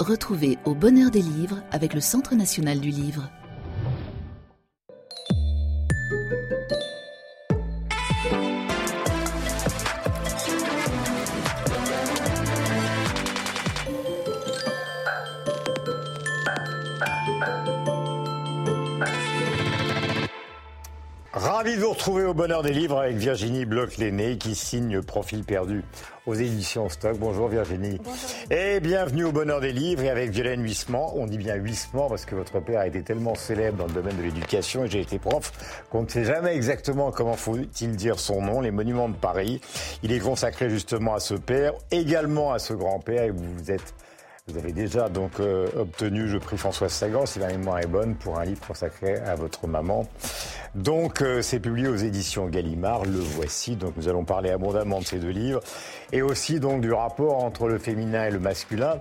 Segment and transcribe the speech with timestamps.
[0.00, 3.28] Retrouvez au bonheur des livres avec le Centre national du livre.
[22.00, 25.84] Retrouver au bonheur des livres avec Virginie Bloch-Léné qui signe Profil perdu
[26.24, 27.18] aux éditions Stock.
[27.18, 27.98] Bonjour Virginie.
[28.02, 28.30] Bonjour.
[28.50, 31.12] Et bienvenue au bonheur des livres et avec Violaine Huissement.
[31.14, 34.16] On dit bien Huissement parce que votre père a été tellement célèbre dans le domaine
[34.16, 35.52] de l'éducation et j'ai été prof
[35.90, 39.60] qu'on ne sait jamais exactement comment faut-il dire son nom, les monuments de Paris.
[40.02, 43.92] Il est consacré justement à ce père, également à ce grand-père et vous êtes
[44.50, 48.14] vous avez déjà donc euh, obtenu le prix François Sagan, si la mémoire est bonne,
[48.14, 50.06] pour un livre consacré à votre maman.
[50.74, 53.76] Donc euh, c'est publié aux éditions Gallimard, le voici.
[53.76, 55.60] Donc nous allons parler abondamment de ces deux livres
[56.12, 58.98] et aussi donc du rapport entre le féminin et le masculin,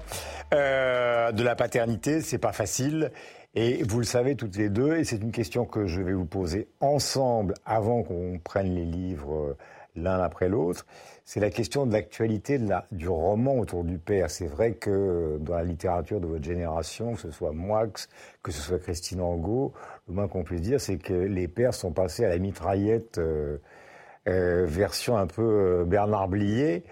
[0.53, 2.21] euh, de la paternité.
[2.21, 3.11] C'est pas facile.
[3.55, 6.25] Et vous le savez toutes les deux, et c'est une question que je vais vous
[6.25, 9.57] poser ensemble avant qu'on prenne les livres
[9.95, 10.85] l'un après l'autre
[11.29, 12.59] c'est la question de l'actualité
[12.91, 14.31] du roman autour du père.
[14.31, 17.85] C'est vrai que dans la littérature de votre génération, que ce soit Moix,
[18.41, 19.71] que ce soit Christine Angot,
[20.07, 23.59] le moins qu'on puisse dire, c'est que les pères sont passés à la mitraillette euh,
[24.27, 26.83] euh, version un peu euh, Bernard Blier.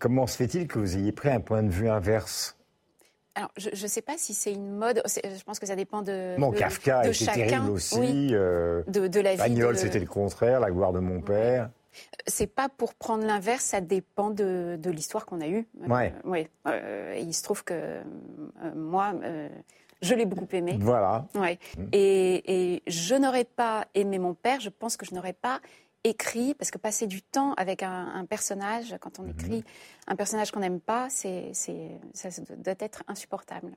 [0.00, 2.55] comment se fait-il que vous ayez pris un point de vue inverse?
[3.36, 5.02] Alors, je ne sais pas si c'est une mode.
[5.06, 6.36] Je pense que ça dépend de.
[6.36, 7.46] De, Kafka de était chacun.
[7.46, 7.98] terrible aussi.
[7.98, 9.38] Oui, de, de, la vie.
[9.38, 10.58] Pagnol, c'était le contraire.
[10.58, 11.68] La gloire de mon père.
[12.26, 15.66] C'est pas pour prendre l'inverse, ça dépend de, l'histoire qu'on a eue.
[15.86, 16.12] Ouais.
[16.24, 16.50] Euh, ouais.
[16.66, 18.02] Euh, il se trouve que euh,
[18.74, 19.14] moi,
[20.02, 20.78] je l'ai beaucoup aimé.
[20.80, 21.26] Voilà.
[21.34, 21.58] Ouais.
[21.92, 25.60] Et, et, je n'aurais pas aimé mon père, je pense que je n'aurais pas
[26.08, 29.30] écrit, parce que passer du temps avec un, un personnage, quand on mmh.
[29.30, 29.64] écrit
[30.06, 33.76] un personnage qu'on n'aime pas, c'est, ça doit être insupportable.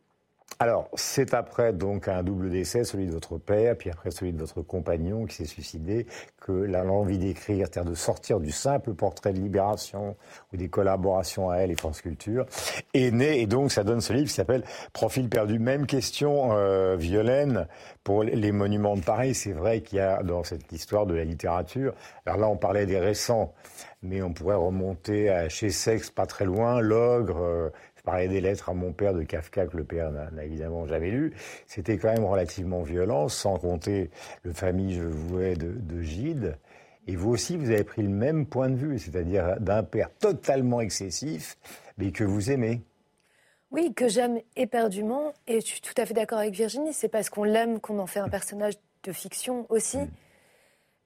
[0.62, 4.40] Alors, c'est après donc un double décès, celui de votre père, puis après celui de
[4.40, 6.06] votre compagnon qui s'est suicidé,
[6.42, 10.18] que l'envie d'écrire, c'est-à-dire de sortir du simple portrait de libération
[10.52, 12.46] ou des collaborations à elle et France Culture,
[12.94, 13.40] est né.
[13.40, 15.60] Et donc, ça donne ce livre qui s'appelle Profil perdu.
[15.60, 17.66] Même question, euh, Violaine,
[18.04, 19.36] pour les monuments de Paris.
[19.36, 21.94] C'est vrai qu'il y a dans cette histoire de la littérature,
[22.26, 23.54] alors là, on parlait des récents,
[24.02, 28.40] mais on pourrait remonter à chez Sex, pas très loin, L'Ogre, euh, je parlais des
[28.40, 31.34] lettres à mon père de Kafka que le père n'a évidemment jamais lu.
[31.68, 34.10] C'était quand même relativement violent, sans compter
[34.44, 36.58] le famille je vouais de, de Gide.
[37.08, 40.80] Et vous aussi, vous avez pris le même point de vue, c'est-à-dire d'un père totalement
[40.80, 41.58] excessif,
[41.98, 42.82] mais que vous aimez.
[43.72, 45.34] Oui, que j'aime éperdument.
[45.46, 46.94] Et je suis tout à fait d'accord avec Virginie.
[46.94, 49.98] C'est parce qu'on l'aime qu'on en fait un personnage de fiction aussi.
[49.98, 50.10] Mm.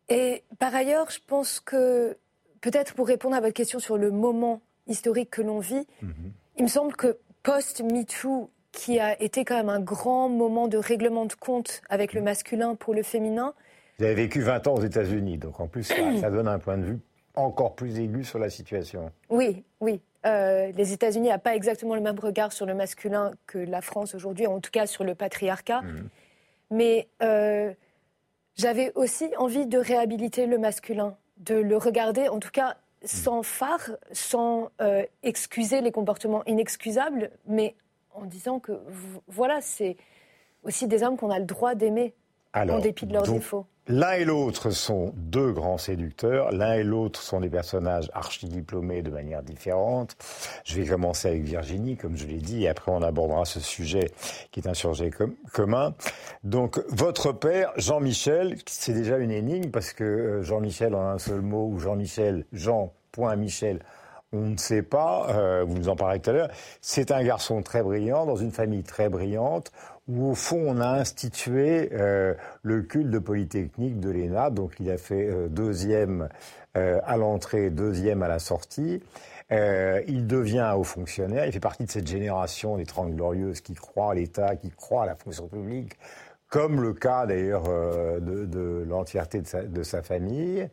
[0.09, 2.17] Et par ailleurs, je pense que,
[2.61, 6.31] peut-être pour répondre à votre question sur le moment historique que l'on vit, mm -hmm.
[6.57, 11.25] Il me semble que post-MeToo, qui a été quand même un grand moment de règlement
[11.25, 13.53] de compte avec le masculin pour le féminin.
[13.99, 16.77] Vous avez vécu 20 ans aux États-Unis, donc en plus, ça, ça, donne un point
[16.77, 16.99] de vue
[17.35, 19.11] encore plus aigu sur la situation.
[19.29, 20.01] Oui, oui.
[20.25, 24.15] Euh, les États-Unis n'ont pas exactement le même regard sur le masculin que la France
[24.15, 25.81] aujourd'hui, en tout cas sur le patriarcat.
[25.81, 26.09] Mmh.
[26.71, 27.73] Mais euh,
[28.55, 33.91] j'avais aussi envie de réhabiliter le masculin, de le regarder, en tout cas sans phare,
[34.11, 37.75] sans euh, excuser les comportements inexcusables, mais
[38.13, 38.79] en disant que
[39.27, 39.97] voilà, c'est
[40.63, 42.13] aussi des hommes qu'on a le droit d'aimer
[42.53, 43.65] en dépit de leurs donc, défauts.
[43.87, 46.53] L'un et l'autre sont deux grands séducteurs.
[46.53, 50.15] L'un et l'autre sont des personnages archi-diplômés de manière différente.
[50.63, 54.11] Je vais commencer avec Virginie, comme je l'ai dit, et après on abordera ce sujet
[54.51, 55.93] qui est un sujet com commun.
[56.45, 61.67] Donc, votre père, Jean-Michel, c'est déjà une énigme parce que Jean-Michel en un seul mot,
[61.67, 63.79] ou Jean-Michel, Jean, point Michel,
[64.31, 66.49] on ne sait pas, euh, vous nous en parlez tout à l'heure,
[66.81, 69.71] c'est un garçon très brillant, dans une famille très brillante,
[70.07, 74.89] où au fond on a institué euh, le culte de Polytechnique de l'ENA, donc il
[74.91, 76.29] a fait euh, deuxième
[76.75, 79.01] euh, à l'entrée, deuxième à la sortie.
[79.51, 84.11] il devient haut fonctionnaire, il fait partie de cette génération des Trente Glorieuses qui croient
[84.11, 85.93] à l'État, qui croient à la fonction publique,
[86.49, 90.67] comme le cas d'ailleurs de, de l'entièreté de de sa famille.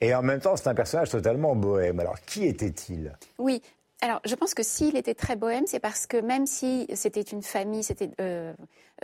[0.00, 1.98] Et en même temps, c'est un personnage totalement bohème.
[1.98, 3.12] Alors, qui était-il?
[3.38, 3.62] Oui,
[4.02, 7.42] alors, je pense que s'il était très bohème, c'est parce que même si c'était une
[7.42, 8.54] famille, c'était euh,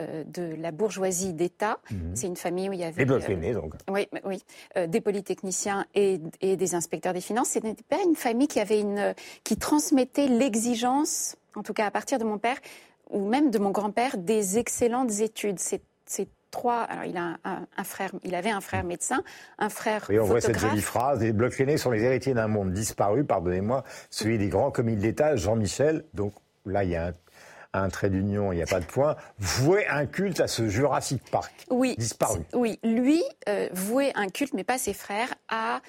[0.01, 1.97] euh, de la bourgeoisie d'État, mmh.
[2.15, 3.05] c'est une famille où il y avait...
[3.05, 3.75] Des euh, donc.
[3.91, 4.43] Oui, oui
[4.77, 7.51] euh, des polytechniciens et, et, des inspecteurs des finances.
[7.51, 9.15] Ce n'était pas une famille qui avait une...
[9.45, 12.57] qui transmettait l'exigence, en tout cas à partir de mon père,
[13.11, 15.59] ou même de mon grand-père, des excellentes études.
[15.59, 15.83] C'est
[16.57, 16.83] trois.
[16.83, 19.23] Alors, il, a un, un, frère, il avait un frère médecin,
[19.59, 20.11] un frère.
[20.11, 20.29] Et on photographe.
[20.29, 24.39] voit cette jolie phrase les blocs aînés sont les héritiers d'un monde disparu, pardonnez-moi, celui
[24.39, 26.05] des grands commis de l'État, Jean-Michel.
[26.15, 26.33] Donc
[26.65, 27.13] là, il y a un,
[27.73, 31.23] un trait d'union, il n'y a pas de point, vouait un culte à ce Jurassic
[31.31, 31.53] Park.
[31.71, 31.95] Oui.
[31.99, 32.41] Disparu.
[32.55, 35.81] Oui, lui euh, vouait un culte, mais pas ses frères, à,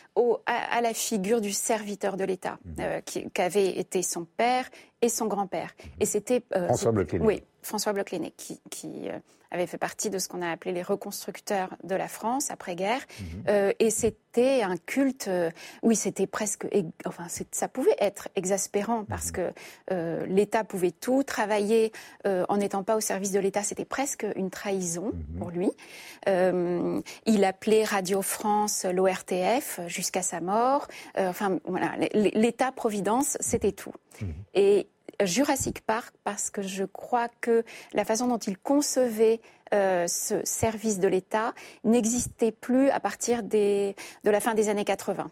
[0.46, 2.82] à, la figure du serviteur de l'État, mmh.
[2.82, 4.66] euh, qui, qu'avait été son père
[5.02, 5.76] et son grand-père.
[6.00, 6.44] Et c'était.
[6.52, 9.10] François Bloch Oui, François Bloch qui, qui
[9.52, 13.02] avait fait partie de ce qu'on a appelé les reconstructeurs de la France après-guerre.
[13.20, 13.44] Mhm.
[13.48, 15.50] Euh, et c'était un culte, euh,
[15.84, 16.68] oui, c'était presque,
[17.06, 19.32] enfin, ça pouvait être exaspérant parce mhm.
[19.32, 19.54] que
[19.92, 21.24] euh, l'État pouvait tout.
[21.24, 21.92] Travailler
[22.26, 25.40] en n'étant pas au service de l'État, c'était presque une trahison mhm.
[25.40, 25.72] pour lui.
[26.28, 30.88] il appelait Radio France l'ORTF jusqu'à sa mort.
[31.18, 33.94] enfin, voilà, l'État-providence, c'était tout.
[34.54, 34.88] Et
[35.24, 39.42] Jurassic Park parce que je crois que la façon dont il concevait
[39.74, 41.54] euh, ce service de l'État
[41.84, 45.30] n'existait plus à partir des, de la fin des années 80.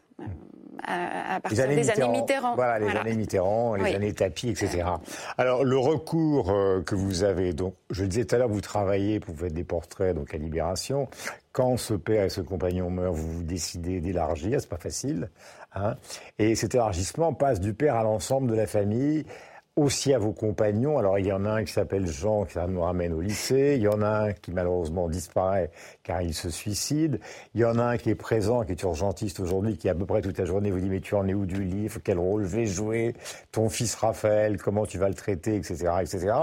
[0.87, 2.55] Euh, à, partir des années Mitterrand.
[2.55, 4.83] Voilà, les années Mitterrand, les années Tapis, etc.
[5.37, 8.61] Alors, le recours euh, que vous avez, donc, je le disais tout à l'heure, vous
[8.61, 11.07] travaillez, vous faites des portraits donc à Libération.
[11.53, 15.29] Quand ce père et ce compagnon meurent, vous vous décidez d'élargir, c'est pas facile.
[15.73, 15.95] Hein
[16.37, 19.25] et cet élargissement passe du père à l'ensemble de la famille
[19.75, 20.97] aussi à vos compagnons.
[20.97, 23.73] Alors, il y en a un qui s'appelle Jean, qui nous ramène au lycée.
[23.75, 25.69] Il y en a un qui, malheureusement, disparaît
[26.03, 27.19] car il se suicide.
[27.53, 30.05] Il y en a un qui est présent, qui est urgentiste aujourd'hui, qui, à peu
[30.05, 31.99] près toute la journée, vous dit, mais tu en es où du livre?
[32.03, 33.15] Quel rôle vais jouer?
[33.51, 36.33] Ton fils Raphaël, comment tu vas le traiter, etc., etc.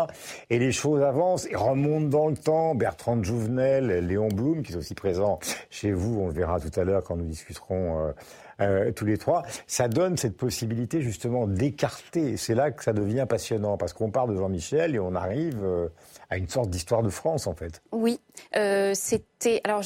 [0.51, 2.75] Et les choses avancent et remontent dans le temps.
[2.75, 5.39] Bertrand Jouvenel, Léon Blum, qui est aussi présent
[5.71, 8.13] chez vous, on le verra tout à l'heure quand nous discuterons euh,
[8.61, 12.37] euh, tous les trois, ça donne cette possibilité justement d'écarter.
[12.37, 15.89] C'est là que ça devient passionnant, parce qu'on part de Jean-Michel et on arrive euh,
[16.31, 17.83] à une sorte d'histoire de France, en fait.
[17.93, 18.21] Oui,
[18.57, 19.61] euh, c'était...
[19.65, 19.83] Alors,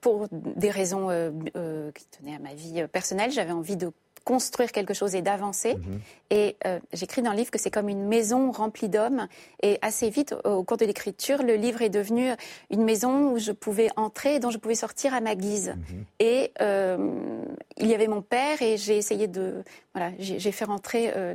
[0.00, 1.08] pour des raisons
[1.94, 3.90] qui tenaient à ma vie personnelle, j'avais envie de
[4.24, 5.74] construire quelque chose et d'avancer.
[5.74, 6.00] Mhm.
[6.30, 9.26] Et euh, j'écris dans le livre que c'est comme une maison remplie d'hommes.
[9.62, 12.30] Et assez vite, au cours de l'écriture, le livre est devenu
[12.70, 15.74] une maison où je pouvais entrer et dont je pouvais sortir à ma guise.
[15.76, 16.04] Mhm.
[16.20, 17.44] Et euh,
[17.76, 19.62] il y avait mon père et j'ai essayé de...
[19.94, 21.12] Voilà, j'ai fait rentrer...
[21.16, 21.34] Euh,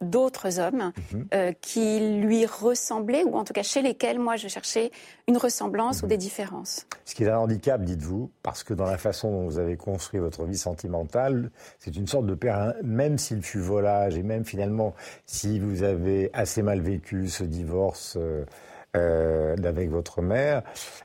[0.00, 1.26] d'autres hommes mhm.
[1.34, 4.90] euh, qui lui ressemblaient, ou en tout cas chez lesquels moi je cherchais
[5.26, 6.10] une ressemblance ou mhm.
[6.10, 6.86] des différences.
[7.04, 10.20] Ce qui est un handicap, dites-vous, parce que dans la façon dont vous avez construit
[10.20, 14.94] votre vie sentimentale, c'est une sorte de père, même s'il fut volage, et même finalement,
[15.26, 18.44] si vous avez assez mal vécu ce divorce euh,
[18.96, 20.62] euh, avec votre mère,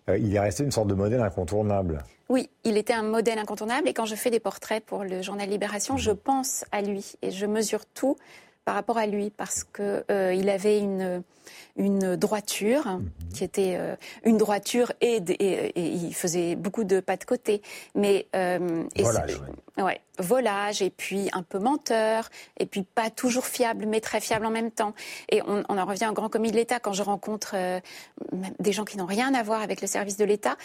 [0.07, 2.03] il est resté une sorte de modèle incontournable.
[2.29, 3.87] Oui, il était un modèle incontournable.
[3.87, 7.31] Et quand je fais des portraits pour le journal Libération, je pense à lui et
[7.31, 8.15] je mesure tout
[8.65, 11.23] par rapport à lui parce que euh, il avait une
[11.75, 13.09] une droiture mhm.
[13.33, 15.21] qui était euh, une droiture et,
[15.75, 17.61] il faisait beaucoup de pas de côté
[17.95, 19.41] mais euh, volage,
[19.77, 19.99] ouais.
[20.19, 24.51] volage et puis un peu menteur et puis pas toujours fiable mais très fiable en
[24.51, 24.93] même temps
[25.29, 27.55] et on, en revient au grand commis de l'État quand je rencontre
[28.59, 30.55] des gens qui n'ont rien à voir avec le service de l'État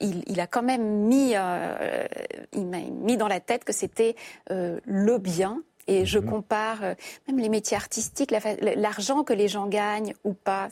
[0.00, 4.16] il, il, a quand même mis il m'a mis dans la tête que c'était
[4.48, 6.26] le bien et je mhm.
[6.26, 6.94] compare euh,
[7.28, 8.32] même les métiers artistiques,
[8.76, 10.68] l'argent que les gens gagnent ou pas,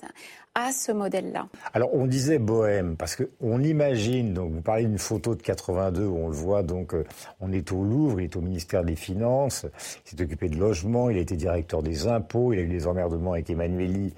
[0.55, 1.47] à ce modèle-là.
[1.75, 6.05] Alors on disait bohème parce que on imagine donc vous parlez d'une photo de 82
[6.05, 7.05] où on le voit donc euh,
[7.41, 9.67] on est au Louvre, il est au ministère des Finances,
[10.07, 12.87] il s'est occupé de logement, il a été directeur des impôts, il a eu des
[12.87, 14.13] emmerdements avec Emmanueli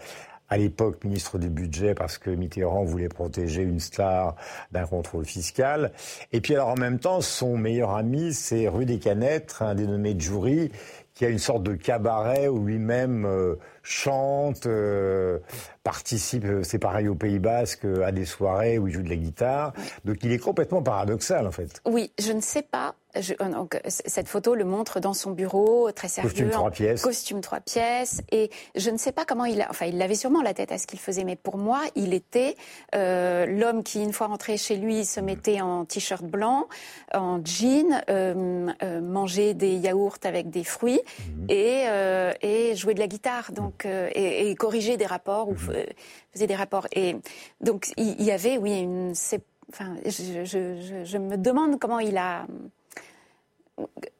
[0.53, 4.37] à l'époque ministre du budget parce que Mitterrand voulait protéger une star
[4.71, 5.93] d'un contrôle fiscal.
[6.31, 10.71] Et puis alors en même temps, son meilleur ami, c'est Rudy Canet, un dénommé Jury,
[11.15, 15.39] qui a une sorte de cabaret où lui-même euh, chante, euh,
[15.85, 19.17] participe, euh, c'est pareil au Pays Basque, à des soirées où il joue de la
[19.17, 19.73] guitare.
[20.05, 21.81] Donc il est complètement paradoxal en fait.
[21.87, 25.91] Oui, je ne sais pas je, euh, donc, cette photo le montre dans son bureau,
[25.93, 26.31] très sérieux.
[26.31, 27.03] Costume trois pièces.
[27.03, 28.23] Costume trois pièces.
[28.31, 29.67] Et je ne sais pas comment il a.
[29.71, 32.57] Enfin, il avait sûrement la tête à ce qu'il faisait, mais pour moi, il était
[32.95, 36.69] euh, l'homme qui, une fois rentré chez lui, se mettait en t-shirt blanc,
[37.13, 41.47] en jean, euh, euh, mangeait des yaourts avec des fruits mhm.
[41.49, 45.85] et, euh, et jouait de la guitare, donc et, et corrigeait des rapports ou mhm.
[46.33, 46.87] faisait des rapports.
[46.93, 47.17] Et
[47.61, 49.13] donc, il y, avait, oui, une.
[49.69, 52.47] Enfin, je, je, je me demande comment il a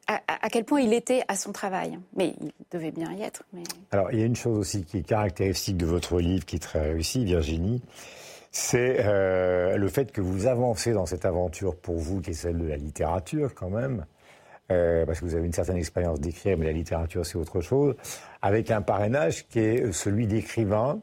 [0.07, 1.99] à, quel point il était à son travail.
[2.17, 3.45] Mais il devait bien y être.
[3.91, 6.61] Alors, il y a une chose aussi qui est caractéristique de votre livre, qui est
[6.61, 7.83] très réussi, Virginie,
[8.51, 12.59] c'est euh, le fait que vous avancez dans cette aventure pour vous, qui est celle
[12.59, 14.05] de la littérature quand même,
[14.71, 17.95] euh, parce que vous avez une certaine expérience d'écrire, mais la littérature c'est autre chose,
[18.43, 21.01] avec un parrainage qui est celui d'écrivain,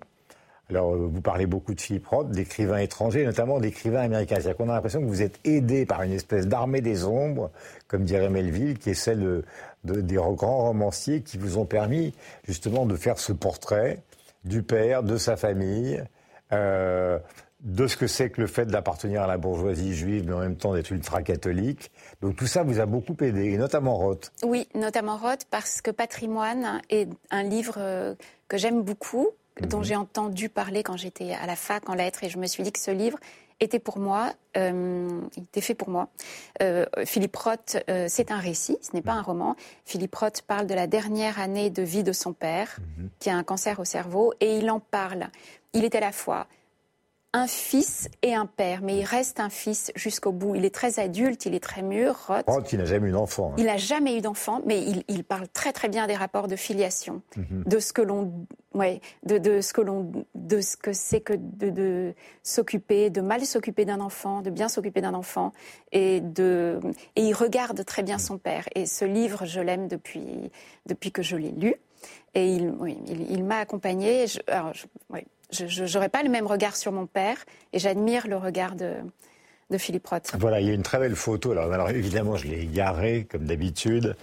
[0.69, 4.35] alors, euh, vous parlez beaucoup de propres, d'écrivains étrangers, notamment d'écrivains américains.
[4.35, 7.49] C'est-à-dire qu'on a l'impression que vous êtes aidé par une espèce d'armée des ombres,
[7.87, 9.43] comme dirait Melville, qui est celle
[9.83, 12.13] de, des grands romanciers qui vous ont permis
[12.47, 13.99] justement de faire ce portrait
[14.45, 16.03] du père, de sa famille,
[16.51, 17.17] euh,
[17.61, 20.55] de ce que c'est que le fait d'appartenir à la bourgeoisie juive, mais en même
[20.55, 21.91] temps d'être ultra-catholique.
[22.21, 24.31] Donc tout ça vous a beaucoup aidé, et notamment Roth.
[24.43, 28.15] Oui, notamment Roth, parce que Patrimoine est un livre euh,
[28.47, 29.29] que j'aime beaucoup,
[29.67, 29.83] dont mhm.
[29.83, 32.71] j'ai entendu parler quand j'étais à la fac en lettres, et je me suis dit
[32.71, 33.17] que ce livre
[33.59, 36.07] était pour moi, euh, il était fait pour moi.
[36.61, 39.55] Euh, Philippe Roth, euh, c'est un récit, ce n'est pas un roman.
[39.85, 43.09] Philippe Roth parle de la dernière année de vie de son père, mhm.
[43.19, 45.27] qui a un cancer au cerveau, et il en parle.
[45.73, 46.47] Il est à la fois
[47.31, 50.55] un fils et un père, mais il reste un fils jusqu'au bout.
[50.55, 52.15] Il est très adulte, il est très mûr.
[52.27, 53.51] Roth, Roth il n'a jamais eu d'enfant.
[53.51, 53.55] Hein.
[53.59, 57.21] Il n'a jamais eu d'enfant, mais il, parle très très bien des rapports de filiation,
[57.37, 57.65] mhm.
[57.67, 58.33] de ce que l'on,
[58.73, 63.21] ouais, de, de, ce que l'on, de ce que c'est que de, de s'occuper, de
[63.21, 65.51] mal s'occuper d'un enfant, de bien s'occuper d'un enfant,
[65.91, 66.79] et de,
[67.15, 68.67] et il regarde très bien son père.
[68.73, 70.51] Et ce livre, je l'aime depuis
[70.87, 71.75] depuis que je l'ai lu,
[72.33, 74.25] et il, oui, il, m'a accompagné.
[74.25, 74.87] Je, alors, je,
[75.51, 77.37] je n'aurais pas le même regard sur mon père
[77.73, 78.93] et j'admire le regard de,
[80.39, 81.51] Voilà, il y a une très belle photo.
[81.51, 84.15] Alors, évidemment, je l'ai garé comme d'habitude,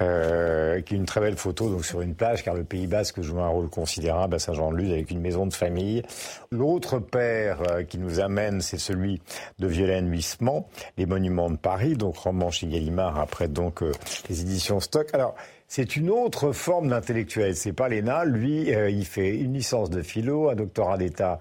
[0.00, 3.20] euh, qui est une très belle photo donc sur une plage, car le Pays Basque
[3.20, 6.02] joue un rôle considérable à Saint-Jean-de-Luz avec une maison de famille.
[6.50, 9.20] L'autre père euh, qui nous amène, c'est celui
[9.58, 13.92] de Violaine Huissement, Les Monuments de Paris, donc roman chez Gallimard après donc euh,
[14.28, 15.08] les éditions Stock.
[15.12, 15.34] Alors
[15.68, 17.56] c'est une autre forme d'intellectuel.
[17.56, 18.24] C'est pas l'ENA.
[18.24, 21.38] Lui, euh, il fait une licence de philo, un doctorat d'État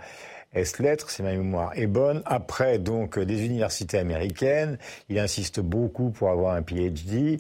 [0.54, 2.22] S-lettres, si ma mémoire est bonne.
[2.26, 4.78] Après, donc, des universités américaines.
[5.10, 7.40] Il insiste beaucoup pour avoir un PhD.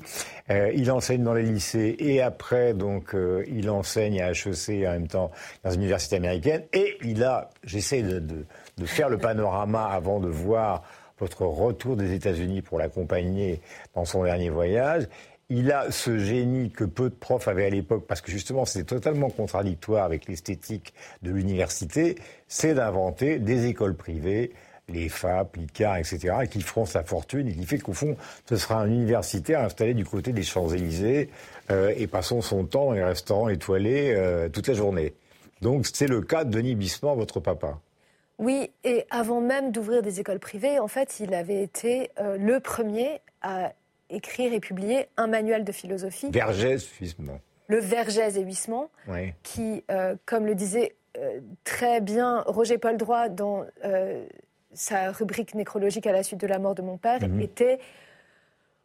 [0.49, 4.91] Euh, il enseigne dans les lycées et après, donc, euh, il enseigne à HEC en
[4.91, 5.31] même temps
[5.63, 6.63] dans une université américaine.
[6.73, 8.45] Et il a, j'essaie de, de,
[8.77, 10.83] de faire le panorama avant de voir
[11.19, 13.61] votre retour des États-Unis pour l'accompagner
[13.95, 15.07] dans son dernier voyage
[15.53, 18.85] il a ce génie que peu de profs avaient à l'époque, parce que justement c'était
[18.85, 22.15] totalement contradictoire avec l'esthétique de l'université,
[22.47, 24.51] c'est d'inventer des écoles privées,
[24.89, 28.17] les FAP, l'ICAR, etc., qui feront sa fortune et qui fait qu'au fond,
[28.49, 31.29] ce sera un universitaire installé du côté des Champs-Élysées
[31.69, 32.93] euh, et passant son temps
[33.27, 35.13] dans les étoilés euh, toute la journée.
[35.61, 37.79] Donc c'est le cas de Denis Bissement, votre papa.
[38.39, 42.59] Oui, et avant même d'ouvrir des écoles privées, en fait, il avait été euh, le
[42.59, 43.71] premier à
[44.13, 46.29] écrire et publier un manuel de philosophie.
[46.31, 47.39] Vergès, Huissement.
[47.67, 48.89] Le Vergès et Huissement,
[49.41, 54.25] qui, euh, comme le disait euh, très bien Roger Paul Droit dans euh,
[54.73, 57.39] sa rubrique nécrologique à la suite de la mort de mon père, mhm.
[57.39, 57.79] était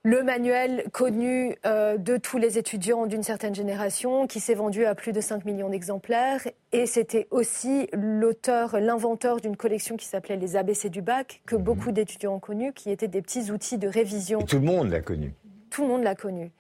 [0.08, 4.94] le manuel connu euh, de tous les étudiants d'une certaine génération, qui s'est vendu à
[4.94, 6.40] plus de 5 millions d'exemplaires.
[6.72, 11.62] Et c'était aussi l'auteur, l'inventeur d'une collection qui s'appelait Les ABC du bac, que mhm.
[11.62, 14.40] beaucoup d'étudiants ont connu, qui étaient des petits outils de révision.
[14.40, 15.34] tout le monde l'a connu.
[15.68, 16.50] Tout le monde l'a connu.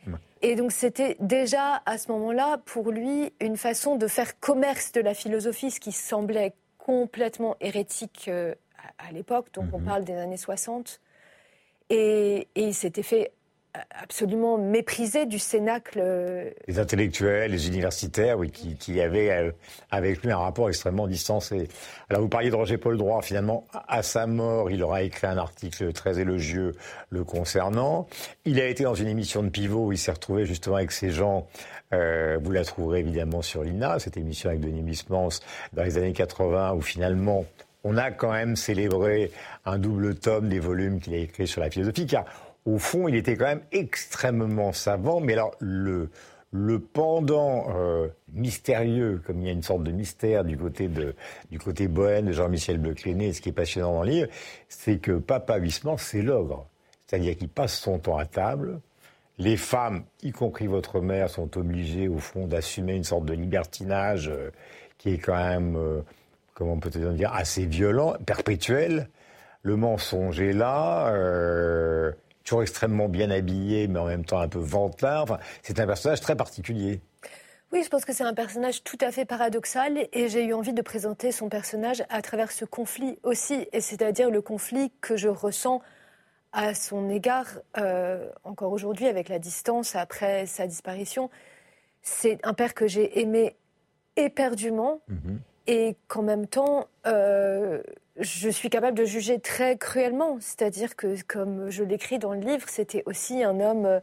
[0.42, 5.00] Et donc c'était déjà à ce moment-là, pour lui, une façon de faire commerce de
[5.00, 8.54] la philosophie, ce qui semblait complètement hérétique euh,
[8.98, 9.46] à, l'époque.
[9.54, 9.86] Donc on mhm.
[9.86, 11.00] parle des années 60.
[11.90, 13.32] Et, il s'était fait
[13.90, 16.00] absolument méprisé du cénacle.
[16.02, 19.50] Euh, les intellectuels, les universitaires, oui, qui, avaient euh,
[19.90, 21.68] avec lui un rapport extrêmement distancé.
[22.10, 25.38] Alors vous parliez de Roger Paul Droit, finalement, à sa mort, il aura écrit un
[25.38, 26.74] article très élogieux
[27.10, 28.08] le concernant.
[28.44, 31.10] Il a été dans une émission de pivot où il s'est retrouvé justement avec ces
[31.10, 31.46] gens.
[31.92, 35.40] Euh, vous la trouverez évidemment sur l'INA, cette émission avec Denis Bismans
[35.72, 37.44] dans les années 80, où finalement
[37.84, 39.30] on a quand même célébré
[39.64, 42.24] un double tome des volumes qu'il a écrit sur la philosophie, car
[42.68, 46.10] au fond, il était quand même extrêmement savant, mais alors le,
[46.50, 51.14] le pendant euh, mystérieux, comme il y a une sorte de mystère du côté de
[51.50, 54.28] du côté bohème de Jean-Michel Blecléné, ce qui est passionnant dans le livre,
[54.68, 56.66] c'est que Papa Huissement, c'est l'ogre.
[57.06, 58.80] C'est-à-dire qu'il passe son temps à table.
[59.38, 64.28] Les femmes, y compris votre mère, sont obligées, au fond, d'assumer une sorte de libertinage
[64.28, 64.50] euh,
[64.98, 66.02] qui est quand même euh,
[66.52, 69.08] comment peut-on dire, assez violent, perpétuel.
[69.62, 71.10] Le mensonge est là,
[72.48, 75.24] toujours extrêmement bien habillé, mais en même temps un peu ventelard.
[75.24, 77.00] Enfin, c'est un personnage très particulier.
[77.72, 80.72] Oui, je pense que c'est un personnage tout à fait paradoxal et j'ai eu envie
[80.72, 85.28] de présenter son personnage à travers ce conflit aussi, et c'est-à-dire le conflit que je
[85.28, 85.82] ressens
[86.52, 91.28] à son égard euh, encore aujourd'hui avec la distance après sa disparition.
[92.00, 93.56] C'est un père que j'ai aimé
[94.16, 95.02] éperdument.
[95.08, 97.82] Mhm et qu'en même temps, euh,
[98.18, 100.38] je suis capable de juger très cruellement.
[100.40, 104.00] C'est-à-dire que, comme je l'écris dans le livre, c'était aussi un homme euh,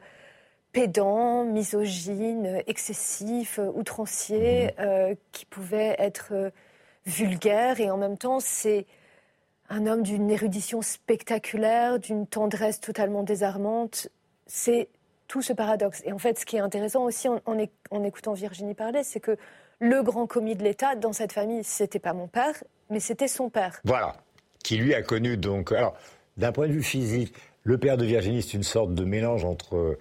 [0.71, 4.71] pédant, misogyne, excessif, outrancier, mhm.
[4.79, 6.51] euh, qui pouvait être
[7.05, 7.79] vulgaire.
[7.79, 8.85] Et en même temps, c'est
[9.69, 14.09] un homme d'une érudition spectaculaire, d'une tendresse totalement désarmante.
[14.47, 14.89] C'est
[15.27, 16.01] tout ce paradoxe.
[16.05, 19.37] Et en fait, ce qui est intéressant aussi en, en écoutant Virginie parler, c'est que
[19.79, 23.49] le grand commis de l'État dans cette famille, c'était pas mon père, mais c'était son
[23.49, 23.79] père.
[23.83, 24.15] Voilà,
[24.63, 25.71] qui lui a connu donc.
[25.71, 25.95] Alors,
[26.37, 29.97] d'un point de vue physique, le père de Virginie, c'est une sorte de mélange entre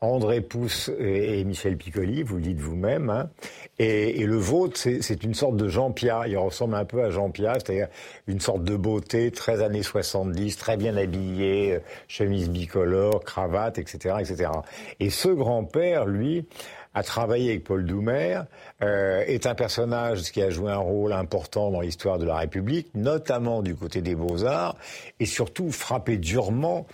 [0.00, 3.08] André Pousse et Michel Piccoli, vous le dites vous-même.
[3.08, 3.30] Hein.
[3.78, 6.24] Et, le vôtre, c'est une sorte de Jean Pia.
[6.26, 7.86] Il ressemble un peu à Jean Pia, c'est-à-dire
[8.26, 14.16] une sorte de beauté, 13 années 70, très bien habillé, euh, chemise bicolore, cravate, etc.,
[14.18, 14.50] etc.
[14.98, 16.46] Et ce grand-père, lui,
[16.94, 18.40] a travaillé avec Paul Doumer,
[18.82, 22.88] euh, est un personnage qui a joué un rôle important dans l'histoire de la République,
[22.94, 24.76] notamment du côté des beaux-arts,
[25.18, 26.86] et surtout frappé durement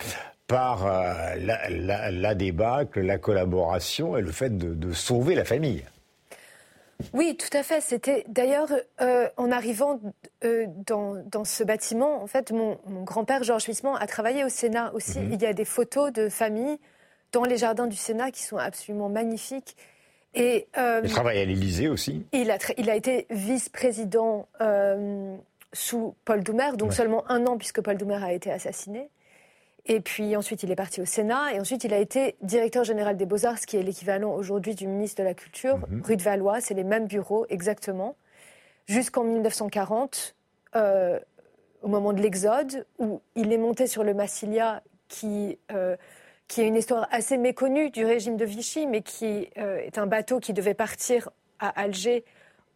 [0.47, 5.85] par euh, la, la, débâcle, la collaboration et le fait de, sauver la famille.
[7.13, 7.81] Oui, tout à fait.
[7.81, 8.69] C'était d'ailleurs
[9.01, 9.99] euh, en arrivant
[10.41, 15.19] dans, ce bâtiment, en fait, mon, grand-père Georges Huisman a travaillé au Sénat aussi.
[15.19, 15.33] Mhm.
[15.33, 16.77] Il y a des photos de famille
[17.31, 19.77] dans les jardins du Sénat qui sont absolument magnifiques.
[20.33, 22.25] Et, euh, il travaille à l'Élysée aussi.
[22.31, 25.35] Il a, il a été vice-président euh,
[25.73, 29.09] sous Paul Doumer, donc seulement un an puisque Paul Doumer a été assassiné.
[29.87, 31.53] Et puis ensuite, il est parti au Sénat.
[31.53, 34.87] Et ensuite, il a été directeur général des Beaux-Arts, ce qui est l'équivalent aujourd'hui du
[34.87, 36.01] ministre de la Culture, mhm.
[36.03, 36.61] rue de Valois.
[36.61, 38.15] C'est les mêmes bureaux, exactement.
[38.87, 40.35] Jusqu'en 1940,
[40.75, 41.19] euh,
[41.81, 45.57] au moment de l'Exode, où il est monté sur le Massilia qui
[46.51, 50.05] qui est une histoire assez méconnue du régime de Vichy, mais qui euh, est un
[50.05, 51.29] bateau qui devait partir
[51.59, 52.25] à Alger,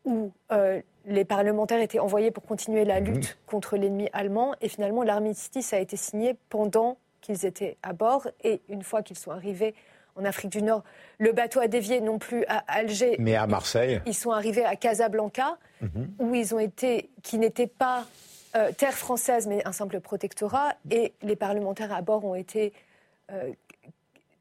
[0.05, 3.07] où euh, les parlementaires étaient envoyés pour continuer la mhm.
[3.07, 4.55] lutte contre l'ennemi allemand.
[4.61, 8.29] Et finalement, l'armistice a été signé pendant qu'ils étaient à bord.
[8.45, 9.75] Et une fois qu'ils sont arrivés
[10.15, 10.85] en Afrique du Nord,
[11.17, 13.99] le bateau a dévié non plus à Alger, mais à Marseille.
[14.05, 16.13] Ils sont arrivés à Casablanca, mhm.
[16.19, 18.05] où ils ont été, qui n'était pas
[18.55, 20.75] euh, terre française, mais un simple protectorat.
[20.91, 22.71] Et les parlementaires à bord ont été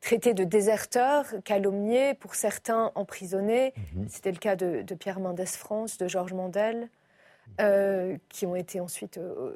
[0.04, 3.72] traités de déserteurs, calomniés, pour certains emprisonnés.
[3.94, 4.06] Mhm.
[4.08, 6.90] C'était le cas de, Pierre Mendès France, de Georges Mandel,
[7.60, 9.52] euh, qui ont été ensuite euh,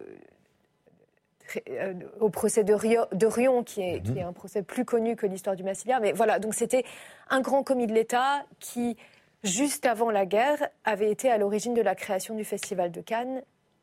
[1.69, 4.19] euh, au procès de, Rion, qui est, qui mhm.
[4.19, 6.01] est, un procès plus connu que l'histoire du Massilia.
[6.01, 6.85] Mais voilà, donc c'était
[7.29, 8.97] un grand commis de l'État qui,
[9.45, 13.43] juste avant la guerre, avait été à l'origine de la création du Festival de Cannes,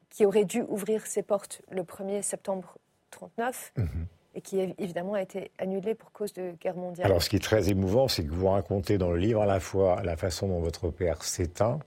[0.09, 2.79] qui aurait dû ouvrir ses portes le 1er septembre
[3.11, 3.73] 1939
[4.35, 7.07] et qui évidemment a été annulé pour cause de guerre mondiale.
[7.07, 9.59] Alors ce qui est très émouvant, c'est que vous racontez dans le livre à la
[9.59, 11.79] fois la façon dont votre père s'éteint,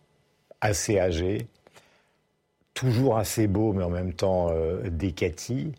[0.60, 1.46] assez âgé,
[2.72, 5.72] toujours assez beau, mais en même temps euh, décati.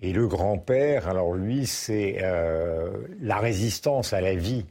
[0.00, 4.64] Et le grand-père, alors lui, c'est euh, la résistance à la vie.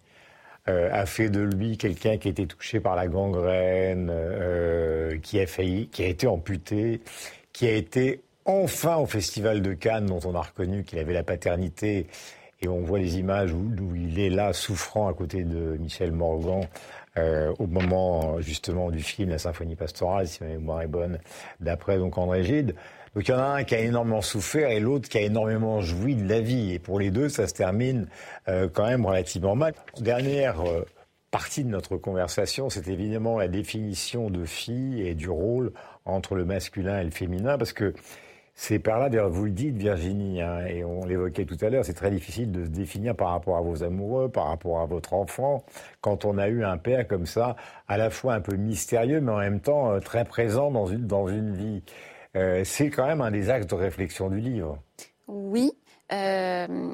[0.68, 4.12] Euh, a fait de lui quelqu'un qui a été touché par la gangrène,
[5.22, 7.02] qui a failli, qui a été amputé,
[7.54, 11.24] qui a été enfin au Festival de Cannes, dont on a reconnu qu'il avait la
[11.24, 12.08] paternité,
[12.62, 16.68] et on voit les images où, il est là, souffrant à côté de Michel Morgan,
[17.18, 21.20] euh, au moment justement du film La Symphonie pastorale, si ma mémoire est bonne,
[21.60, 22.76] d'après donc André Gide.
[23.16, 25.80] Donc il y en a un qui a énormément souffert et l'autre qui a énormément
[25.80, 26.74] joui de la vie.
[26.74, 28.08] Et pour les deux, ça se termine
[28.50, 29.74] euh, quand même relativement mal.
[30.00, 30.86] Dernière euh,
[31.32, 35.72] partie de notre conversation, c'est évidemment la définition de fille et du rôle
[36.04, 37.94] entre le masculin et le féminin, parce que
[38.58, 41.94] ces pères-là, d'ailleurs, vous le dites, Virginie, hein, et on l'évoquait tout à l'heure, c'est
[41.94, 45.66] très difficile de se définir par rapport à vos amoureux, par rapport à votre enfant,
[46.00, 47.58] quand on a eu un père comme ça,
[47.90, 51.06] à la fois un peu mystérieux, mais en même temps euh, très présent dans une,
[51.06, 51.84] dans une vie.
[52.38, 54.80] Euh, c'est quand même un des axes de réflexion du livre.
[55.28, 55.74] Oui.
[56.14, 56.94] Euh,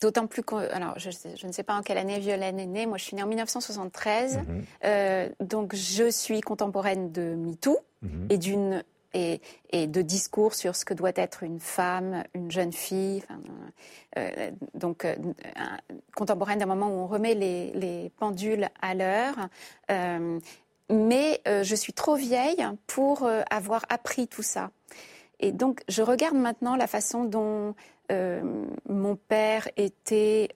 [0.00, 2.86] d'autant plus que, alors je, je, ne sais pas en quelle année Violaine est née.
[2.86, 5.46] Moi, je suis née en 1973, mhm.
[5.46, 8.26] donc je suis contemporaine de MeToo mhm.
[8.28, 8.82] et d'une
[9.72, 13.22] et, de discours sur ce que doit être une femme, une jeune fille.
[14.16, 15.14] Euh, donc, euh,
[16.14, 19.48] contemporaine d'un moment où on remet les, pendules à l'heure.
[19.90, 20.38] Euh,
[20.88, 24.70] mais je suis trop vieille pour avoir appris tout ça.
[25.40, 27.74] Et donc, je regarde maintenant la façon dont
[28.88, 30.48] mon père était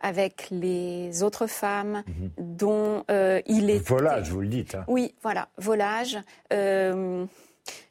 [0.00, 2.30] avec les autres femmes, mhm.
[2.36, 3.04] dont
[3.46, 3.84] il était.
[3.84, 4.74] Volage, vous le dites.
[4.74, 4.84] Hein.
[4.88, 6.18] Oui, voilà, volage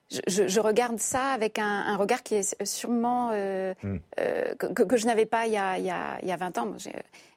[0.10, 3.98] je, regarde ça avec un, regard qui est sûrement euh, hmm.
[4.20, 6.74] euh, que, je n'avais pas il y a, il y a, 20 ans.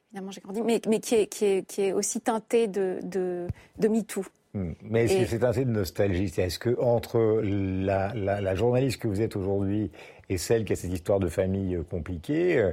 [0.09, 3.47] évidemment, j'ai grandi, mais, mais qui, est, qui, est, qui est aussi teinté de, de,
[3.77, 4.23] de MeToo.
[4.53, 4.71] Hmm.
[4.83, 6.31] Mais est-ce que c'est teinté de nostalgie?
[6.37, 9.91] Est-ce que entre la, la, journaliste que vous êtes aujourd'hui
[10.29, 12.71] et celle qui a cette histoire de famille euh, compliquée,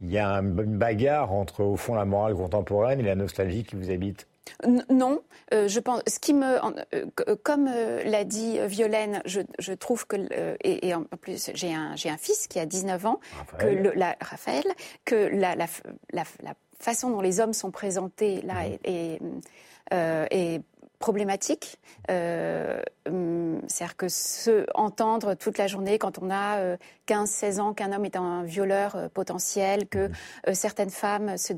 [0.00, 3.76] il y a une bagarre entre, au fond, la morale contemporaine et la nostalgie qui
[3.76, 4.26] vous habite
[4.90, 6.02] non, euh, je pense.
[6.06, 10.16] Ce qui me, euh, euh, comme l'a dit Violaine, je, trouve que
[10.64, 13.20] et, en plus j'ai un j'ai un fils qui a 19 ans,
[13.58, 14.64] que le, la, Raphaël,
[15.04, 15.66] que la, la,
[16.12, 16.24] la,
[16.80, 20.28] façon dont les hommes sont présentés là mhm.
[20.30, 20.62] est,
[20.98, 21.78] problématique.
[22.10, 22.82] Euh,
[23.66, 26.76] c'est-à-dire que se entendre toute la journée quand on a
[27.08, 30.54] 15-16 euh, ans qu'un homme est un violeur euh, potentiel, que mmh.
[30.54, 31.52] certaines femmes se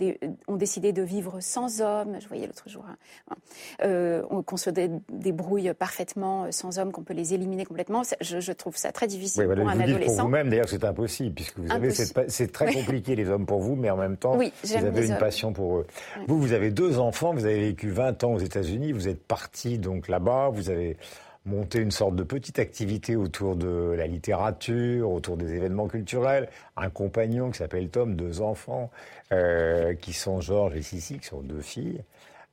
[0.49, 2.17] ont décidé de vivre sans homme.
[2.21, 4.71] Je voyais l'autre jour hein, qu'on se
[5.11, 8.03] débrouille parfaitement sans homme, qu'on peut les éliminer complètement.
[8.21, 10.17] Je, trouve ça très difficile pour un adolescent.
[10.17, 13.77] pour vous-même, d'ailleurs, c'est impossible, puisque vous avez c'est très compliqué les hommes pour vous,
[13.77, 15.87] mais en même temps, vous avez une passion pour eux.
[16.27, 19.79] Vous, vous avez deux enfants, vous avez vécu 20 ans aux États-Unis, vous êtes parti
[19.79, 20.97] donc là-bas, vous avez
[21.47, 26.91] monté une sorte de petite activité autour de la littérature, autour des événements culturels, un
[26.91, 28.91] compagnon qui s'appelle Tom, deux enfants,
[29.33, 32.03] euh, qui sont Georges et Sissi, qui sont deux filles.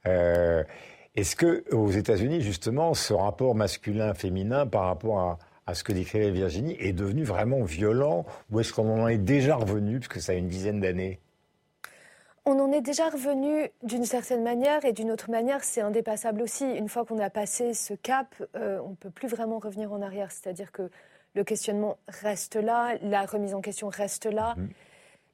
[0.07, 0.63] Euh,
[1.15, 6.31] est-ce que aux États-Unis, justement, ce rapport masculin-féminin par rapport à, à ce que décrivait
[6.31, 10.35] Virginie est devenu vraiment violent, ou est-ce qu'on en est déjà revenu, puisque ça a
[10.35, 11.19] une dizaine d'années?
[12.47, 16.63] On en est déjà revenu d'une certaine manière et d'une autre manière, c'est indépassable aussi.
[16.63, 20.01] Une fois qu'on a passé ce cap, euh, on ne peut plus vraiment revenir en
[20.01, 20.31] arrière.
[20.31, 20.89] C'est-à-dire que
[21.35, 24.55] le questionnement reste là, la remise en question reste là.
[24.55, 24.69] Mhm.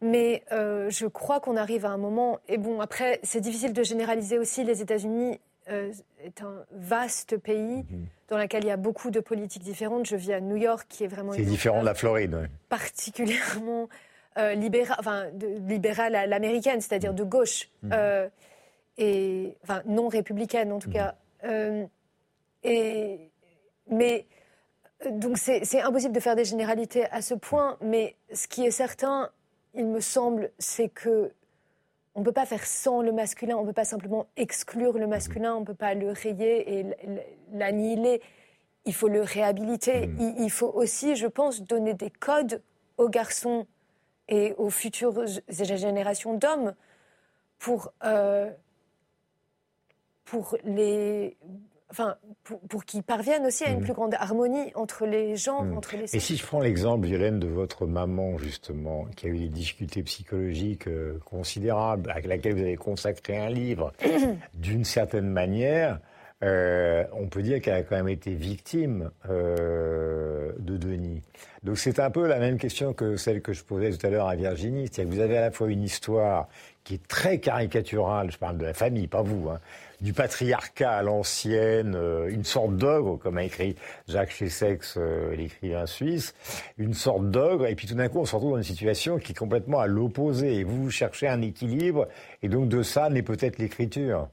[0.01, 2.39] Mais euh, je crois qu'on arrive à un moment.
[2.47, 4.63] Et bon, après, c'est difficile de généraliser aussi.
[4.63, 8.07] Les États-Unis euh, est un vaste pays mhm.
[8.27, 10.07] dans lequel il y a beaucoup de politiques différentes.
[10.07, 11.31] Je vis à New York, qui est vraiment.
[11.33, 12.49] C'est différent de la Floride.
[12.69, 13.87] Particulièrement
[14.37, 15.27] euh, libéral, enfin,
[15.67, 17.89] libérale à l'américaine, c'est-à-dire de gauche, mmh.
[17.93, 18.29] euh,
[18.97, 20.93] et, enfin, non républicaine en tout mmh.
[20.93, 21.15] cas.
[21.43, 21.85] Euh,
[22.63, 23.31] et,
[23.89, 24.25] mais
[25.11, 29.29] donc c'est impossible de faire des généralités à ce point, mais ce qui est certain,
[29.73, 31.31] il me semble, c'est que
[32.15, 35.07] on ne peut pas faire sans le masculin, on ne peut pas simplement exclure le
[35.07, 36.85] masculin, on ne peut pas le rayer et
[37.51, 38.21] l'annihiler.
[38.85, 40.09] Il faut le réhabiliter.
[40.19, 42.61] Il, il, faut aussi, je pense, donner des codes
[42.97, 43.65] aux garçons
[44.29, 46.73] et aux futures générations d'hommes
[47.59, 48.51] pour, euh,
[50.25, 51.37] pour les
[51.93, 53.83] enfin, pour, qu'ils parviennent aussi à une mmh.
[53.83, 55.77] plus grande harmonie entre les gens, mmh.
[55.77, 59.37] entre les Et si je prends l'exemple, Violaine, de votre maman, justement, qui a eu
[59.37, 63.93] des difficultés psychologiques euh, considérables, à laquelle vous avez consacré un livre,
[64.55, 65.99] d'une certaine manière,
[66.43, 71.21] euh, on peut dire qu'elle a quand même été victime euh, de Denis.
[71.63, 74.27] Donc c'est un peu la même question que celle que je posais tout à l'heure
[74.27, 74.89] à Virginie.
[74.91, 76.49] C'est-à-dire que vous avez à la fois une histoire
[76.83, 79.61] qui est très caricaturale, je parle de la famille, pas vous, hein,
[80.01, 83.77] du patriarcat à l'ancienne, euh, une sorte d'ogre, comme a écrit
[84.09, 84.97] Jacques Chessex,
[85.37, 86.35] l'écrivain suisse,
[86.77, 89.31] une sorte d'ogre, et puis tout d'un coup on se retrouve dans une situation qui
[89.31, 92.09] est complètement à l'opposé, et vous cherchez un équilibre,
[92.41, 94.27] et donc de ça naît peut-être l'écriture.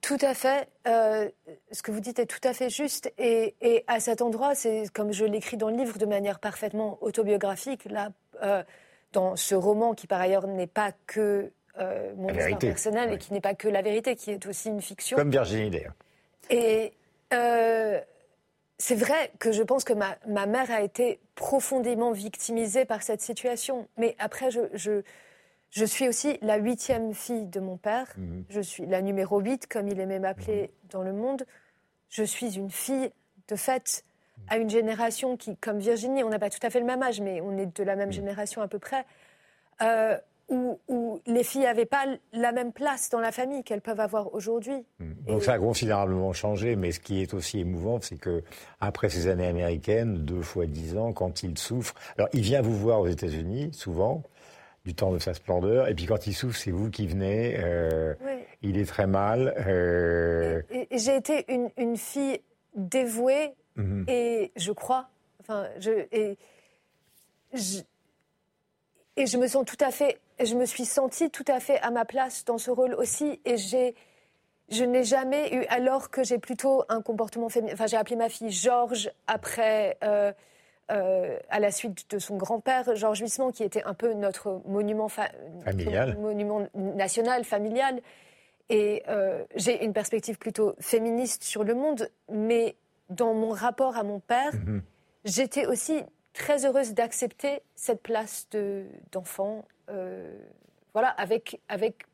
[0.00, 0.68] Tout à fait.
[0.86, 1.28] Euh,
[1.72, 3.12] ce que vous dites est tout à fait juste.
[3.18, 7.84] Et, à cet endroit, c'est comme je l'écris dans le livre de manière parfaitement autobiographique,
[7.86, 8.10] là,
[8.42, 8.62] euh,
[9.12, 13.32] dans ce roman qui par ailleurs n'est pas que euh, mon histoire personnelle et qui
[13.32, 15.16] n'est pas que la vérité, qui est aussi une fiction.
[15.16, 15.94] Comme Virginie d'ailleurs.
[16.50, 16.92] Et
[18.78, 23.22] c'est vrai que je pense que ma, ma, mère a été profondément victimisée par cette
[23.22, 23.88] situation.
[23.96, 25.02] Mais après, je je
[25.84, 28.06] suis aussi la huitième fille de mon père.
[28.16, 28.44] Mhm.
[28.48, 30.90] Je suis la numéro 8, comme il aimait m'appeler mhm.
[30.90, 31.44] dans le monde.
[32.08, 33.10] Je suis une fille,
[33.48, 34.04] de fait,
[34.48, 37.20] à une génération qui, comme Virginie, on n'a pas tout à fait le même âge,
[37.20, 38.14] mais on est de la même mhm.
[38.14, 39.04] génération à peu près,
[39.82, 40.16] euh,
[40.48, 44.84] où, les filles n'avaient pas la même place dans la famille qu'elles peuvent avoir aujourd'hui.
[45.26, 48.44] Donc ça a considérablement changé, mais ce qui est aussi émouvant, c'est que
[48.80, 52.76] après ces années américaines, deux fois dix ans, quand il souffre, alors il vient vous
[52.76, 54.22] voir aux États-Unis souvent
[54.86, 55.88] du temps de sa splendeur.
[55.88, 57.56] Et puis quand il souffre, c'est vous qui venez.
[57.58, 58.14] Euh,
[58.62, 59.52] il est très mal.
[59.66, 61.44] Euh, j'ai été
[61.76, 62.40] une, fille
[62.76, 64.04] dévouée mhm.
[64.08, 65.08] et je crois.
[65.40, 66.38] Enfin, je et,
[67.52, 67.80] je
[69.16, 70.20] et je me sens tout à fait.
[70.42, 73.40] Je me suis sentie tout à fait à ma place dans ce rôle aussi.
[73.44, 73.96] Et j'ai
[74.68, 77.72] je n'ai jamais eu, alors que j'ai plutôt un comportement féminin.
[77.74, 79.98] Enfin, j'ai appelé ma fille Georges après.
[80.04, 80.32] Euh,
[80.92, 85.08] euh, à la suite de son grand-père, Georges Huissement, qui était un peu notre monument,
[85.08, 86.16] familial.
[86.18, 88.00] monument national, familial.
[88.68, 92.76] Et euh, j'ai une perspective plutôt féministe sur le monde, mais
[93.10, 94.82] dans mon rapport à mon père, mhm.
[95.24, 98.48] j'étais aussi très heureuse d'accepter cette place
[99.10, 100.36] d'enfant, euh,
[100.92, 102.06] voilà, avec, avec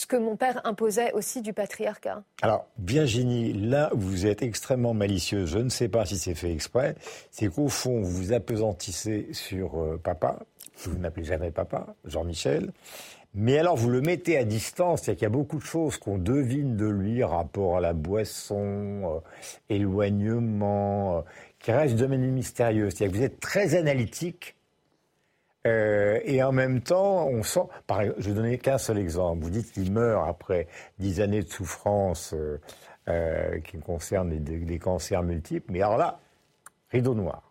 [0.00, 2.22] ce que mon père imposait aussi du patriarcat.
[2.40, 6.94] Alors, Virginie, là vous êtes extrêmement malicieuse, je ne sais pas si c'est fait exprès,
[7.30, 10.38] c'est qu'au fond, vous vous apesantissez sur euh, papa,
[10.84, 12.72] vous n'appelez jamais papa, Jean-Michel,
[13.34, 16.16] mais alors vous le mettez à distance, c'est-à-dire qu'il y a beaucoup de choses qu'on
[16.16, 19.20] devine de lui, rapport à la boisson, euh,
[19.68, 21.20] éloignement, euh,
[21.58, 22.88] qui reste domaine mystérieux.
[22.88, 24.56] C'est-à-dire que vous êtes très analytique
[25.66, 27.64] Euh, et en même temps, on sent.
[27.86, 29.42] Par, je vais donner qu'un seul exemple.
[29.42, 30.66] Vous dites qu'il meurt après
[30.98, 32.60] dix années de souffrance euh,
[33.08, 35.70] euh, qui concernent des, cancers multiples.
[35.70, 36.20] Mais alors là,
[36.90, 37.42] rideau noir.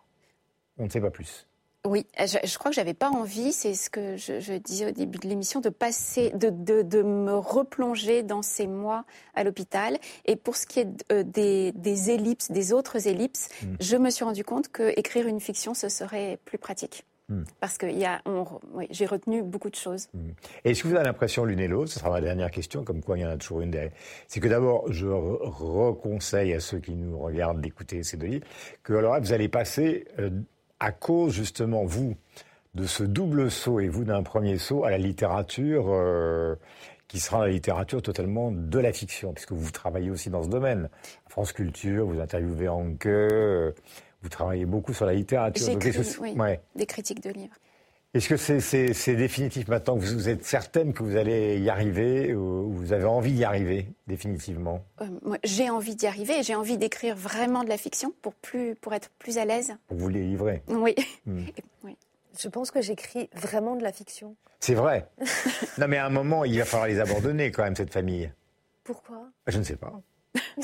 [0.78, 1.46] On ne sait pas plus.
[1.86, 5.26] Oui, je, crois que j'avais pas envie, c'est ce que je, disais au début de
[5.26, 9.96] l'émission, de passer, de, de, me replonger dans ces mois à l'hôpital.
[10.26, 13.76] Et pour ce qui est des, des, ellipses, des autres ellipses, hmm.
[13.80, 17.06] je me suis rendu compte que écrire une fiction, ce serait plus pratique.
[17.30, 17.44] Hmm.
[17.60, 17.86] Parce que
[18.90, 20.08] j'ai retenu beaucoup de choses.
[20.12, 20.30] Hmm.
[20.64, 23.16] Est-ce que vous avez l'impression l'une et l'autre, ce sera ma dernière question, comme quoi
[23.16, 23.92] il y en a toujours une derrière,
[24.26, 28.46] c'est que d'abord, je reconseille à ceux qui nous regardent d'écouter ces deux livres,
[28.82, 30.30] que alors vous allez passer, euh,
[30.80, 32.16] à cause justement, vous,
[32.74, 36.56] de ce double saut, et vous d'un premier saut, à la littérature, euh,
[37.06, 40.88] qui sera la littérature totalement de la fiction, puisque vous travaillez aussi dans ce domaine.
[41.28, 43.08] France Culture, vous interviewez Anke...
[44.22, 45.66] Vous travaillez beaucoup sur la littérature.
[46.20, 46.34] oui,
[46.74, 47.54] des critiques de livres.
[48.12, 48.36] Est-ce que
[48.92, 53.04] c'est définitif maintenant que vous êtes certaine que vous allez y arriver ou vous avez
[53.04, 54.82] envie d'y arriver définitivement?
[55.00, 58.74] Euh, J'ai envie d'y arriver et j'ai envie d'écrire vraiment de la fiction pour, plus,
[58.74, 59.74] pour être plus à l'aise.
[59.86, 60.96] Pour vous les livrer oui.
[61.24, 61.44] Hmm.
[61.84, 61.96] oui.
[62.36, 64.34] Je pense que j'écris vraiment de la fiction.
[64.58, 65.06] C'est vrai.
[65.78, 68.32] non mais à un moment, il va falloir les abandonner quand même, cette famille.
[68.82, 69.28] Pourquoi?
[69.46, 69.92] Je ne sais pas.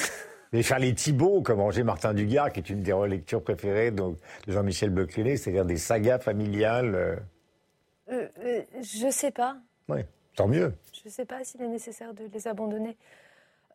[0.53, 4.17] Mais faire les Thibauts, comme Angers Martin Dugard, qui est une des relectures préférées donc,
[4.47, 6.95] de Jean-Michel Beuclenet, c'est-à-dire des sagas familiales.
[6.95, 7.17] Euh...
[8.13, 9.57] Euh, euh, je sais pas.
[9.89, 10.01] Oui,
[10.37, 10.73] tant mieux.
[11.05, 12.97] Je sais pas s'il est nécessaire de les abandonner.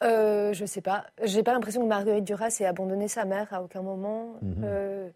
[0.04, 1.06] Euh, je sais pas.
[1.24, 4.36] J'ai pas l'impression que Marguerite Duras ait abandonné sa mère à aucun moment.
[4.42, 4.64] Mhm.
[4.64, 5.10] Euh,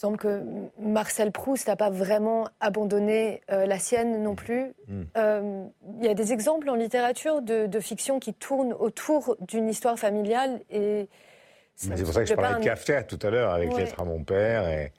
[0.00, 0.42] il semble que
[0.78, 4.72] Marcel Proust n'a pas vraiment abandonné euh, la sienne non plus.
[4.88, 5.02] Mm.
[5.18, 5.64] Euh,
[5.98, 10.62] il y a des exemples en littérature de, fiction qui tournent autour d'une histoire familiale.
[10.70, 11.06] et
[11.76, 14.24] C'est pour ça que je parlais de Kafka tout à l'heure avec Lettre à mon
[14.24, 14.66] père.
[14.70, 14.90] Et...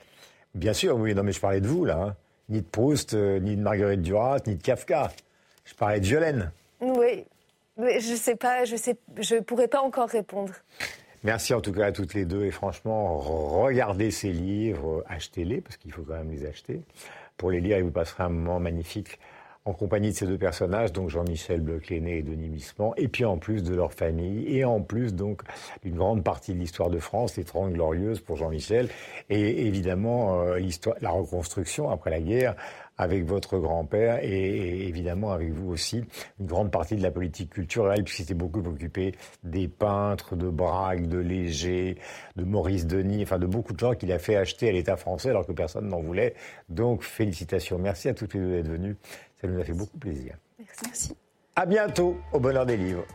[0.54, 1.98] Bien sûr, oui, non, mais je parlais de vous là.
[1.98, 2.16] Hein.
[2.50, 5.12] Ni de Proust, euh, ni de Marguerite Duras, ni de Kafka.
[5.66, 6.52] Je parlais de Violaine.
[6.80, 7.26] Oui,
[7.76, 8.76] mais je sais pas, je
[9.18, 10.54] je pourrais pas encore répondre.
[11.24, 15.78] Merci en tout cas à toutes les deux et franchement, regardez ces livres, achetez-les parce
[15.78, 16.82] qu'il faut quand même les acheter.
[17.38, 19.20] Pour les lire, il vous passera un moment magnifique
[19.66, 23.38] en compagnie de ces deux personnages, donc Jean-Michel Blecléné et Denis Missement, et puis en
[23.38, 25.44] plus de leur famille, et en plus donc
[25.84, 28.90] d'une grande partie de l'histoire de France, les Trente Glorieuses pour Jean-Michel,
[29.30, 30.60] et évidemment euh,
[31.02, 32.56] la reconstruction après la guerre
[33.02, 36.04] avec votre grand-père et, évidemment avec vous aussi,
[36.40, 41.08] une grande partie de la politique culturelle, puisqu'il s'était beaucoup occupé des peintres, de Braque,
[41.08, 41.98] de Léger,
[42.36, 45.30] de Maurice Denis, enfin de beaucoup de gens qu'il a fait acheter à l'État français
[45.30, 46.36] alors que personne n'en voulait.
[46.70, 47.80] Donc félicitations.
[47.80, 48.98] Merci à toutes les deux d'être venues.
[49.42, 50.36] Ça nous a fait beaucoup plaisir.
[50.86, 51.16] Merci.
[51.56, 53.06] À bientôt au bonheur des livres.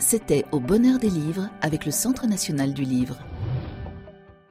[0.00, 3.18] C'était Au bonheur des livres avec le Centre national du livre.